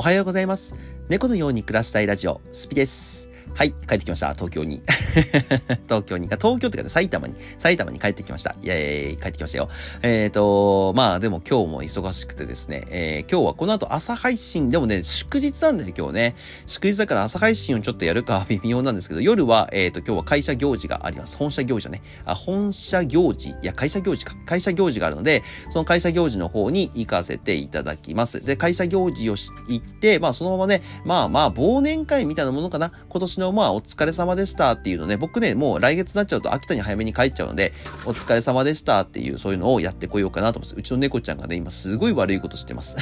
[0.00, 0.74] おはようございます。
[1.10, 3.28] 猫のように暮らしたいラジオ、スピです。
[3.54, 4.32] はい、帰ってきました。
[4.34, 4.80] 東京に。
[5.86, 8.56] 東京に、東京ってかね、埼玉に、埼玉に帰ってきました。
[8.62, 9.68] いやいや、帰ってきましたよ。
[10.02, 16.36] えっ、ー、と、まあでも今日も忙しくてですね、えー、今日はこの後朝配信、でもね、祝日なんだよ、今日ね。
[16.66, 21.36] 祝日だから朝配信をちょっとやるか 微妙なんですけど、夜は、えっ、ー、と、今日は会社行事があります。
[21.36, 22.02] 本社行事ね。
[22.24, 24.34] あ、本社行事、いや、会社行事か。
[24.46, 28.42] 会社行事があるので、その会社行事の方に行かせていただきます。
[28.42, 32.92] で、会社行事を行って、まあそのままね、まあまあ忘年会みたいなものかな。
[33.10, 37.72] 今年のまあお疲れ様でしたっていうのね、僕ね、もう来月になっちゃうと秋田に早めに帰っちゃうので、
[38.04, 40.78] お疲れ様でしたっていう、そういうのをやってこようかなと思います。
[40.78, 42.96] うちの猫ちゃんがね、今すごい悪いことしてます。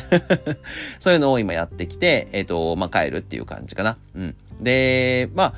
[1.01, 3.97] そういうのを今やってきて、えっ、ー、と、まあ、帰るっていう感じかな。
[4.15, 4.35] うん。
[4.61, 5.55] で、まあ、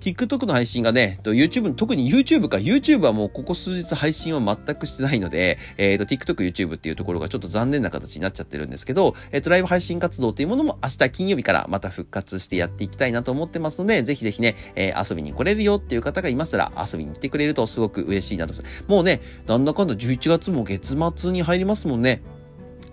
[0.00, 18.84] TikTok の配信がね、YouTube、特に YouTube か、YouTube はもうここ数日配信は全くしてないので、えっ、ー、と、TikTok、YouTube っていうところがちょっと残念な形になっちゃってるんですけど、えっ、ー、と、ライブ配信活動っていうものも明日金曜日からまた復活してやっていきたいなと思ってますので、ぜひぜひね、えー、遊びに来れるよっていう方がいましたら遊びに来てくれるとすごく嬉しいなと思います。
[18.86, 22.22] もうね、なんだかんだ11月も月末に入りますもんね。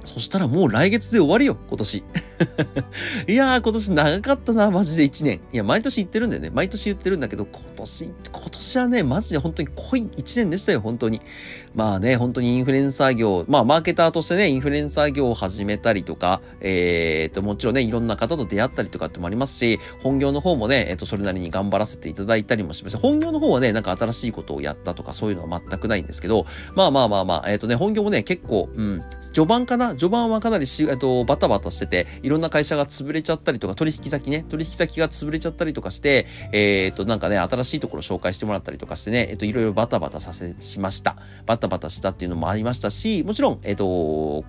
[0.06, 2.04] そしたらもう来月で終わりよ、今年。
[3.28, 5.42] いやー、今年長かったな、マジで1年。
[5.54, 6.52] いや、毎年言ってるんだよね。
[6.54, 11.22] 毎年言ってるんだけど、今年、今年はね、マジで本当に濃い1年でしたよ、本当に。
[11.74, 22.98] まあね、本当にインフルエンサー業、まあ、マーケターとしてね、インフルエンサー業を始めたりとか、えーと、もちろんね、いろんな方と出会ったりとかってもありますし、本業の方もね、えっ、と、それなりに頑張らせていただいたりもします。
[22.98, 29.02] 本業の方はね、なんか新しいことをやったとか、そういうのは全くないんですけど、まあまあまあまあ、えっ、とね、本業もね、結構、うん、
[29.34, 41.18] 序盤かな序盤はかなりし、えっと、バタバタしてて、いろんな会社が潰れちゃったりとか、取引先ね、取引先が潰れちゃったりとかして、えー、っと、なんかね、新しいところ紹介してもらったりとかしてね、えっと、いろいろバタバタさせ、しました。
[41.46, 44.44] バタバタしたっていうのもありましたし、もちろん、えっと、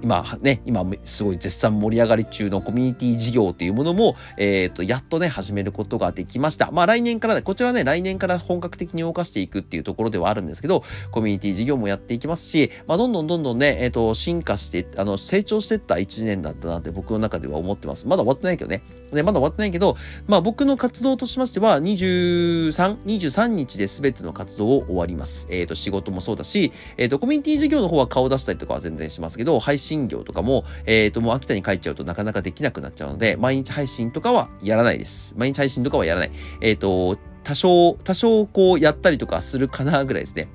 [0.00, 6.70] 今ね、今すごい絶賛盛り上がり中のコミュニティ事業というものも、えっ、ー、と、やっとね、始めることができました。
[6.70, 18.06] まあ来年からね、こちらね、来年から本格的に動かしていくっていうところではあるんですけど、コミュニティ事業もやっていきますし、まあどんどんどんどんね、えっ、ー、と、進化して、あの、成長していった1年だったなって僕の中では思ってます。
[18.06, 18.82] まだ終わってないけどね。
[19.12, 19.96] ね、まだ終わってないけど、
[20.26, 25.46] まあ僕の活動としましては、23、23日で全ての活動を終わります。
[25.50, 35.34] えっ、ー、と、仕事もそうだし、えっ、と、コミュニティ事業の方は顔出したりとかは全然しますけど、配信業とかも、えっ、ー、と、もう秋田に帰っちゃうとなかなかできなくなっちゃうので、毎日配信とかはやらないです。
[35.36, 36.32] 毎日配信とかはやらない。
[36.62, 40.48] えっ、ー、と、多少、多少こうやったりとかするかなぐらいですね。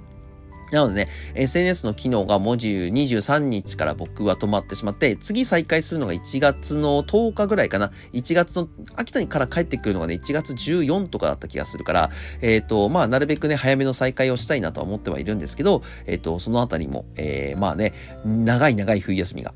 [0.74, 7.92] なのでね、SNS の機能が文字23日から僕は止まってしまって、次再開するのが1月の10日ぐらいかな。
[8.14, 12.10] 1月の、秋田にから帰ってくるのがね、1月14とかだった気がするから、
[12.42, 17.94] えっ、ー、と、まあ、なるべくね、早めの再開をしたいなとは思ってはいるんですけど、えっ、ー、と、そのあたりも、えー、まあね、
[18.26, 19.54] 長い長い冬休みが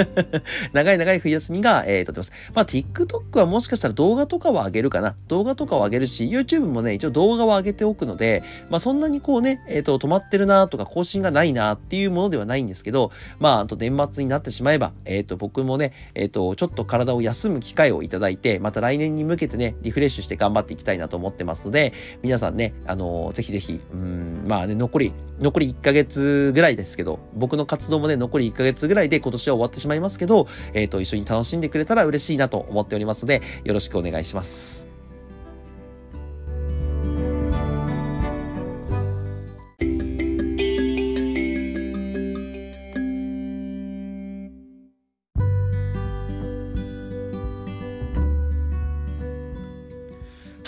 [0.72, 2.32] 長い長い冬休みが、えー、とってます。
[2.54, 5.14] まあ、TikTok はもしかしたら動画とかは上げるかな。
[5.28, 34.87] 動画とかは上げるし、YouTube もね、一応動画は上げておくので、まあ、そんなにこうね、えっ、ー、と、止まってるなとか更新がないなっていうものではないんですけど、まあ、あと年末になってしまえば、えっ、ー、と、僕もね、えっ、ー、と、ちょっと体を休む機会をいただいて、また来年に向けてね、リフレッシュして頑張っていきたいなと思ってますので、皆さんね、あのー、ぜひぜひ、うん、まあね、残り、残り1ヶ月ぐらいですけど、僕の活動もね、残り1ヶ月ぐらいで今年は終わってしまいますけど、えっ、と、一緒に楽しんでくれたら嬉しいなと思っておりますので、よろしくお願いします。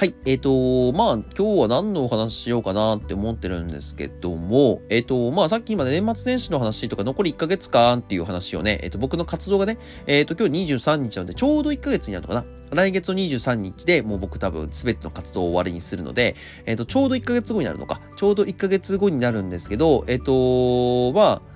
[0.01, 0.15] はい。
[0.25, 12.47] えっ、ー、と、まあ、今日は何のお話しようかなって思ってるんですけども、えっ、ー、と、まあ、さっき今年末年始の話とか残り1ヶ月間っていう話をね、えっ、ー、と、僕の活動がね、えっ、と、今日23日なので、ちょうど1ヶ月になるのかな。
[12.71, 16.35] 来月の23日でもう僕多分全ての活動を終わりにするので、
[16.65, 18.01] えっ、と、ちょうど1ヶ月後になるのか。
[18.17, 21.50] ちょうど1ヶ月後になるんですけど、えっ、と、まあ、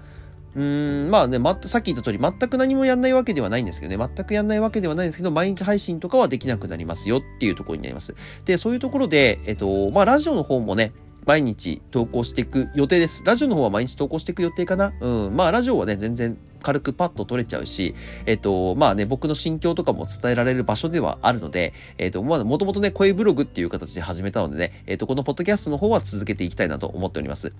[0.56, 8.14] うーん、まあね、ま、さっき言った通り、全く何もやんないわけではないんですけどね、全くやんないわけではないんですけど、毎日配信とかはできなくなりますよっていうところになります。
[8.44, 10.93] で、そういうところで、えっと、まあ、ラジオの方もね、
[11.26, 13.23] 毎日投稿していく予定です。
[13.25, 14.93] ラジオの方は毎日投稿していく予定かな？
[15.00, 15.34] うん。
[15.34, 17.94] まあ、ラジオはね、全然軽くパッと取れちゃうし、
[18.26, 27.55] えっと、まあね、僕の心境とかも伝えられる場所ではあるので、えっと、まあ、もともとね、声ブログっていう形で始めたのでね、えっと、このポッドキャストの方は続けていきたいなと思っております。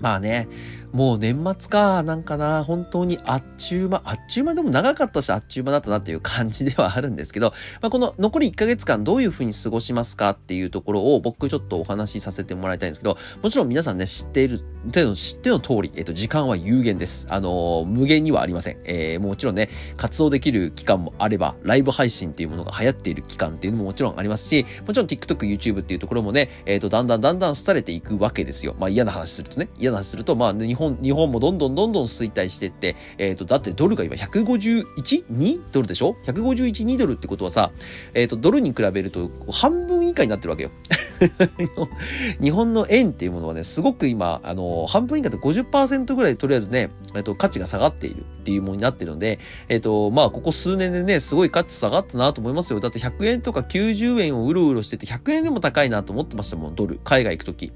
[0.00, 0.48] まあね、
[0.92, 14.60] もう年末か、なんかな、本当にあっちゅう間、あっちゅう間でも長かったし、あっちゅう間だったなっていう感じではあるんですけど、 まあ、この残り1ヶ月間どういう風に過ごしますかっていうところを僕ちょっとお話しさせてもらいたいんですけど、もちろん皆さんね、知っている、
[15.16, 17.26] 知っての通り、えっと、時間は有限です。
[17.30, 18.78] あのー、無限にはありません。
[18.84, 28.74] えー、もちろんね、活動できる期間もあれば、ライブ配信っていうものが流行っている期間っていうのももちろんありますし、もちろん TikTok、YouTube っていうところもね、えっ、と、だんだんだんだん廃れていくわけですよ。
[28.78, 37.70] まあ嫌な話するとね、嫌話すると、まあ日本、日本もどんどんどんどん衰退してって、えっ、ー、と、だってドルが今 151?2 ドルでしょ ?151、2ドルってことはさ、
[38.14, 40.70] えっ、ー、と、ドルに比べると半分以下になってるわけよ。
[42.40, 52.80] 日本の円っていうものはね、すごく今、あの、半分以下で50%ぐらいとりあえずね、えっ、と、価値が下がっているっていうものになってるので、えっ、と、まあ、ここ数年でね、すごい価値下がったなと思いますよ。
[52.80, 57.00] だって100円とか90円をうろうろしてて、100円でも高いなと思ってましたもん、ドル。
[57.04, 57.72] 海外行くとき。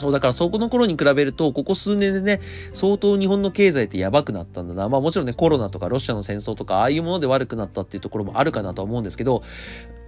[0.00, 2.40] そう、だからそこの頃に比べると、ここ数年でね、
[2.72, 4.88] 相当日本の経済ってやばくなったんだな。
[4.88, 9.42] まあもちろんね、コロナとかロシアの戦争とか、ああいうもので悪くなったっていうところもあるかなと思うんですけど、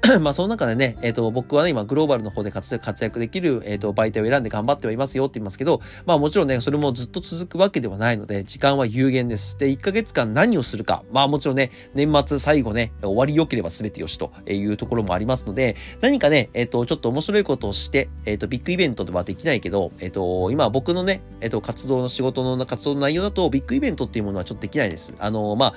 [0.20, 9.56] まあその中でね、えっ、ー、と、僕はね、今グローバルの方で活躍できる、えっ、ー、と、媒体を選んで頑張ってはいますよって言いますけど、まあもちろんね、それもずっと続くわけではないので、時間は有限です。
[9.58, 11.04] で、1ヶ月間何をするか。
[11.12, 25.14] まあもちろんね、年末最後ね、終わり良ければ全てよしというところもありますので、何かね、えっ、ー、と、ちょっと面白いことをして、えっ、と、ビッグイベントではできないけど、えっ、と、今僕のね、えっ、と、活動の仕事の活動の内容だと、ビッグイベントっていうものはちょっとできないです。
[25.20, 25.74] あの、まあ、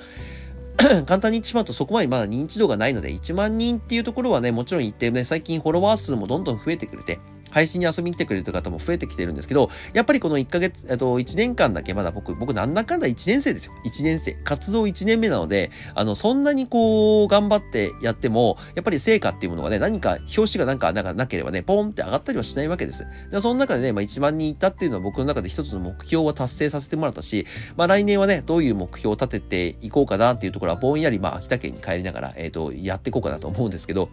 [1.06, 7.18] 簡単に言ってしまうとそこまでまだ認知度がないので、1万人っていうところはね、もちろん言ってね、最近フォロワー数もどんどん増えてくれて、
[7.56, 13.72] 配信に遊びに来てくれる方も増えてきてるんですけど、やっぱりこの1ヶ月、えっと、1年間だけまだ僕、僕なんだかんだ1年生ですよ。
[13.86, 14.34] 1年生。
[14.44, 23.06] 活動1年目なので、あの、そんなにこう、頑張ってやっても、やっぱり成果っていうものがね、何か、表紙がなんか、なんかなければね、ポンって上がったりはしないわけです。
[23.30, 27.46] でその中でね、まあ1万人いったっていうのは僕の中で一つの目標は達成させてもらったし、
[27.78, 34.10] まあ来年はね、どういう目標を立てていこうかなっていうところはぼんやり、まあ秋田県に帰りながら、えっ、ー、と、やっていこうかなと思うんですけど、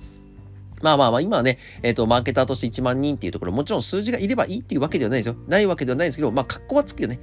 [0.83, 5.35] まあまあまあ、今はね、えっ、ー、と、マーケターとして1万人っていうところ、もちろん数字がいればいいっていうわけではないですよ。
[5.47, 7.19] ないわけではないですけど、まあ、格好はつくよね。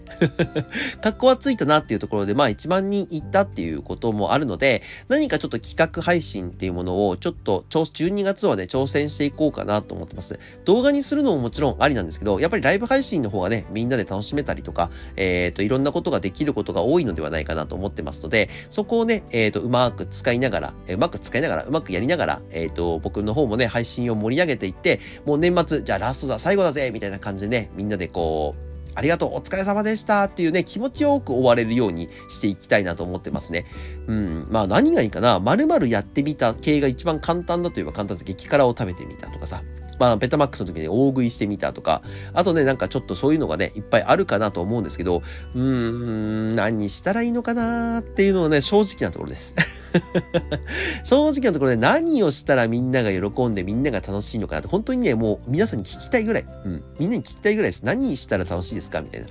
[1.03, 10.39] 格好はついたなっていうところで、まあ、1万人いったっていうこともあるので、何かちょっと企画配信っていうものを、ちょっと、12月はね、挑戦していこうかなと思ってます。
[10.65, 33.67] 動画にするのももちろんありなんですけど、やっぱりライブ配信の方がね、みんなで楽しめたりとか、えっ、ー、と、いろんなことができることが多いのではないかなと思ってますので、そこをね、えっ、ー、と、うまく使いながら、うまく使いながら、うまくやりながら、えっ、と、僕の方ももね、配信を盛り盛り上げていって、もう年末、じゃあラストだ、最後だぜみたいな感じでね、みんなでこう、ありがとう、お疲れ様でしたっていうね、気持ちよく終われるようにしていきたいなと思ってますね。
[34.06, 34.47] うん。
[34.50, 35.38] まあ何がいいかな。
[35.41, 38.25] 〇〇やってみた系が一番簡単だといえば簡単です。
[38.25, 39.62] 激辛を食べてみたとかさ。
[39.99, 42.00] まあ、ペタマックスの時に大食いしてみたとか、
[42.32, 45.23] あとね、なんかちょっとそういうのがね、いっぱいあるかなと思うんですけど、
[45.55, 49.55] うーん、何したらいいのかなっていうのはね、正直なところです。
[51.04, 57.82] 正直なところで何をしたらみんなが喜んでみんなが楽しいのかなって、本当にね、もう皆さんに聞きたいぐらい、うん、みんなに聞きたいぐらいです。
[57.84, 59.00] 何したら楽しいですか？
[59.00, 59.26] みたいな。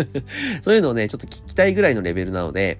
[0.62, 2.78] そういうのをね、ちょっと聞きたいぐらいのレベルなので、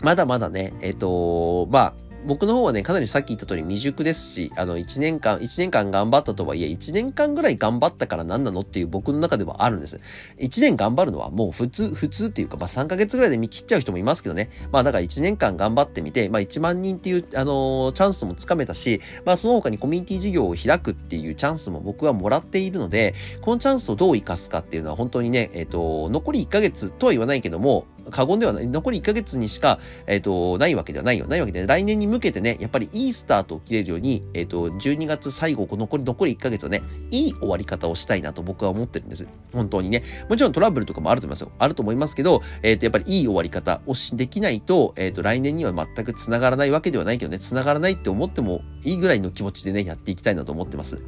[0.00, 1.92] まだまだね、えっ、ー、とまあ、
[2.24, 10.00] 僕の方はね、かなりさっき言った通り未熟ですし、あの、1年間、1年間頑張ったとはいえ、1年間ぐらい頑張ったから何なのっていう僕の中ではあるんです。
[10.38, 14.50] 1年頑張るのはもう普通、普通っていうか、まあ3ヶ月ぐらいで見切っちゃう人もいますけどね。
[14.72, 31.26] まあだから1年間頑張ってみて、まあ1万人っていう、あのー、チャンスもつかめたし、まあその他にコミュニティ事業を開くっていうチャンスも僕はもらっているので、このチャンスをどう活かすかっていうのは本当にね、えっ、ー、と、残り1ヶ月とは言わないけども、過言ではない、残り1ヶ月にしか、えっ、ー、と、ないわけではないよ。
[31.26, 39.26] ないわけで、来年に向けてね、やっぱりいいスタートを切れるように、えっ、ー、と、12月最後、残り、残り1ヶ月をね、いい終わり方をしたいなと僕は思ってるんです。
[39.52, 40.02] 本当にね。
[40.28, 41.52] もちろんトラブルとかもあると思いますよ。
[41.58, 50.98] あると思いますけど、えっ、ー、と、やっぱりいい終わり方をし、できないと、えっ、と、来年には全く繋がらないわけではないけどね、繋がらないって思ってもいいぐらいの気持ちでね、やっていきたいなと思ってます。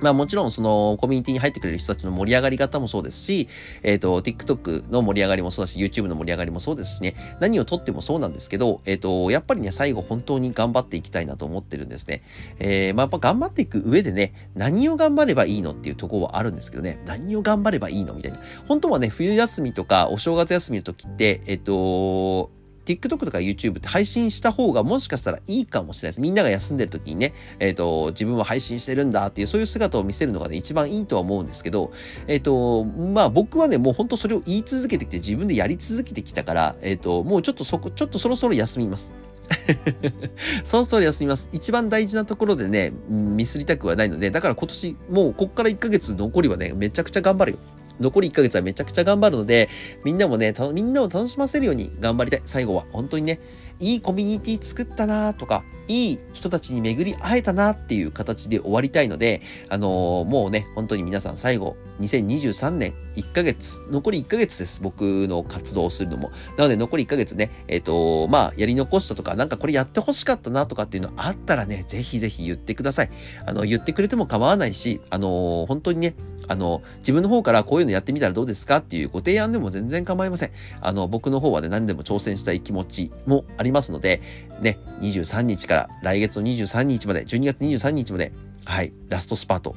[0.00, 3.48] まあもちろんそのコミュニティに入ってくれる人たちの盛り上がり方もそうですし、
[3.82, 12.22] えっ、ー、と、TikTok の盛り上がりもそうだし、YouTube の盛り上がりもそうですしね、何をとってもそうなんですけど、えっ、ー、と、やっぱりね、最後本当に頑張っていきたいなと思ってるんですね。
[12.58, 18.38] えー、まあやっぱ頑張っていく上でね、何を頑張ればいいのっていうところはあるんですけどね、何を頑張ればいいのみたいな。
[18.68, 22.50] 本当はね、冬休みとかお正月休みの時って、えっ、と、
[22.86, 26.20] TikTok とか YouTube って配信した方がもしかしたらいいかもしれないです。
[26.20, 31.92] みんなが休んでる時にね、えっ、ー、と、自分は配信してるんだっていう、そういう姿を見せるのがね、一番いいとは思うんですけど、
[32.26, 39.12] えっ、ー、と、まあ僕はね、もう本当それを言い続けてきて、自分でやり続けてきたから、えっ、ー、と、もうちょっとそこ、ちょっとそろそろ休みます。
[40.64, 41.48] そろそろ休みます。
[41.52, 47.58] 一番大事なところでね、ミスりたくはないので、だから今年、もうこっから1ヶ月残りはね、めちゃくちゃ頑張るよ。
[48.00, 49.68] 残り1ヶ月はめちゃくちゃ頑張るので、
[50.04, 52.42] みんなもね、みんなを楽しませるように頑張りたい。
[52.46, 52.84] 最後は。
[52.92, 53.40] 本当にね、
[53.78, 64.80] いいコミュニティ作ったなとか、いい人たちに巡り会えたなっていう形で終わりたいので、あのー、もうね、本当に皆さん最後、2023年1ヶ月、残り1ヶ月です。
[64.82, 66.30] 僕の活動をするのも。
[66.56, 73.10] なので残り1ヶ月ね、えっ、ー、と、まあ、やり残したとか、なんかこれやってほしかったなとかっていうのあったらね、ぜひぜひ言ってください。
[73.44, 76.14] あの、言ってくれても構わないし、あのー、本当にね、
[76.48, 80.50] あの、自分の方からこういうのやってみたらどうですかっていうご提案でも全然構いません。
[80.80, 84.20] あの、僕の方はね、何でも挑戦したい気持ちもありますので、
[84.60, 88.32] ね、23日から来月の23日まで、12月23日まで、
[88.64, 89.76] はい、ラストスパート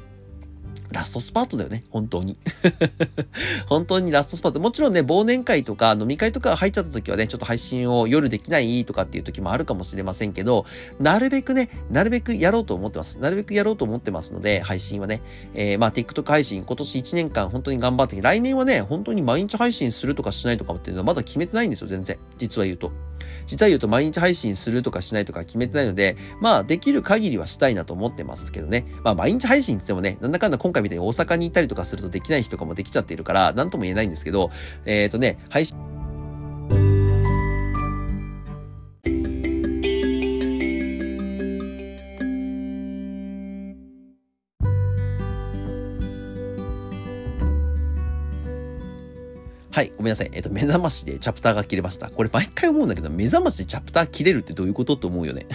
[0.91, 2.37] ラストスパートだよね、本当に。
[3.67, 4.59] 本当にラストスパート。
[4.59, 10.65] もちろんね、忘年会とか飲み会とか入っちゃった時はね、ちょっと配信を夜できないとかっていう時もあるかもしれませんけど、
[10.99, 13.19] なるべくね、なるべくやろうと思ってます。
[13.19, 15.21] なるべくやろうと思ってますので、配信はね。
[15.53, 22.17] えー、まあ、TikTok 配信、今年1年間本当に頑張って来年はね、本当に毎日配信するとかしないとかっていうのはまだ決めてないんですよ、全然。
[22.37, 22.91] 実は言うと。
[23.49, 28.85] 実は言うと毎日配信するとかしないとか決めてないので、まあできる限りはしたいなと思ってますけどね。
[29.03, 34.51] まあ毎日配信って言ってもね、なんだかんだ今回みたいに大阪に行ったりとかするとできない日とかもできちゃっているから、なんとも言えないんですけど、
[34.85, 35.77] えっ、ー、とね、配信
[49.79, 50.29] はい、ごめんなさい。
[50.31, 52.09] えっ、と、目覚ましでチャプターが切れました。
[52.09, 54.93] これ毎回思うんだけど、目覚ましでチャプター切れるってどういうこと？
[54.93, 55.45] って思うよね。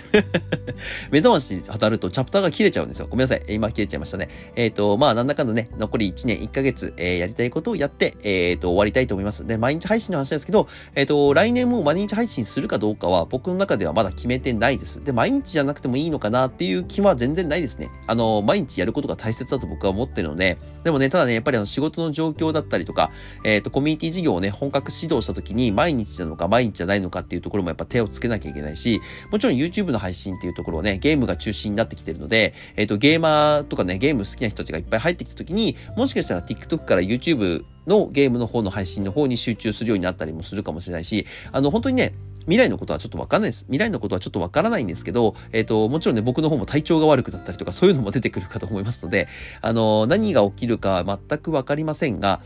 [1.10, 3.06] 目覚まし当たるとチャプターが切れちゃうんですよ。
[3.08, 3.42] ごめんなさい。
[3.48, 4.28] 今切れちゃいましたね。
[4.54, 9.46] えっ、ー、と、まあ、なんだかんだね、残り1年1ヶ月、えー、やりたいことをやって、えっ、ー、と、終わりたいと思います。
[9.46, 15.02] で、毎日配信の話ですけど、えっ、と、来年も毎日配信するかどうかは僕の中ではまだ決めてないです。
[15.02, 17.88] で、毎日じゃなくてもいいのかなっていう気は全然ないですね。
[18.06, 23.10] あの、毎日やることが大切だと僕は思ってるので、でもね、ただね、やっぱりあの仕事の状況だったりとか、
[23.42, 29.00] えっ、と、コミュニティ事業をね、本格指導した時に毎日なのか毎日じゃないのかっていうところもやっぱ手をつけなきゃいけないし、
[29.30, 42.14] もちろん YouTube の配信っていうところをね、ゲームが中心になってきてるので、えっ、ー、と、ゲーマーとかね、ゲーム好きな人たちがいっぱい入ってきた時に、もしかしたら TikTok から YouTube のゲームの方の配信の方に集中するようになったりもするかもしれないし、あの、本当にね、
[42.44, 43.64] 未来のことはちょっとわかんないです。
[43.64, 49.28] 未来のことはちょっとわからないんですけど、えっ、ー、と、もちろんね、僕の方も体調が悪くなったりとか、そういうのも出てくるかと思いますので、
[49.60, 52.40] あの、何が起きるか全くわかりませんが、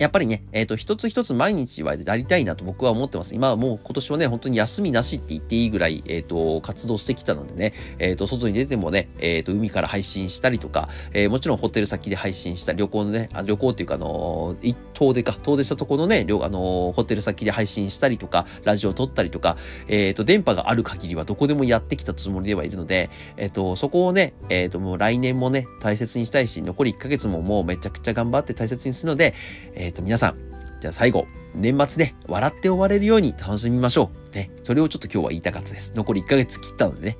[0.00, 3.34] やっぱりね、えっ、ー、と、一つ一つ毎日はやりたいなと僕は思ってます。
[3.34, 19.56] 今はもう今年はね、本当に休みなしって言っていいぐらい、えっ、ー、と、活動してきたのでね、えっ、ー、と、外に出てもね、えっ、と、海から配信したりとか、えもちろんホテル先で配信したり、旅行のね、あ旅行っていうか、あの一遠出か、遠出したところのね、あのホテル先で配信したりとか、ラジオ撮ったりとか、
[19.88, 29.34] えっ、と、電波がある限りはどこでもやってきたつもりではいるので、えっ、と、そこをね、えっ、と、もう来年もね、大切にしたいし、残り1ヶ月ももうめちゃくちゃ頑張って大切にするので、
[29.74, 30.49] えっ、と、皆さん、
[30.80, 34.34] じゃあ最後、年末ね、笑って終われるように楽しみましょう。
[34.34, 34.50] ね。
[34.62, 35.92] それをちょっと今日は言いたかったです。
[35.94, 37.18] 残り1ヶ月切ったのでね。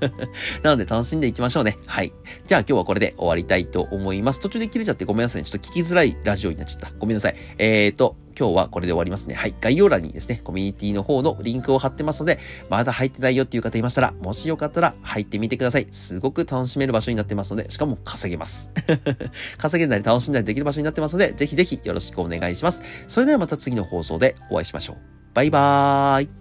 [0.62, 1.78] なので楽しんでいきましょうね。
[1.86, 2.12] はい。
[2.46, 4.40] じゃあ今日はこれで終わりたいと思います。
[4.40, 5.48] 途中で切れちゃってごめんなさい、ね。
[5.48, 6.92] ちょっと聞きづらいラジオになっちゃった。
[6.98, 7.36] ごめんなさい。
[7.58, 9.34] えーと、今日はこれで終わりますね。
[9.34, 9.54] はい。
[9.60, 15.86] 概要欄にですね、コミュニティの方のリンクを貼ってますので、まだ入ってないよっていう方いましたら、もしよかったら入ってみてください。
[15.92, 18.70] すごく楽しめる場所になってますので、しかも稼げます。
[19.58, 22.80] 稼げたり楽しんだりできる場所になってますので、ぜひぜひよろしくお願いします。
[23.08, 24.96] それではまた次の放送でお会いしましょう。
[25.34, 26.39] バイバーイ。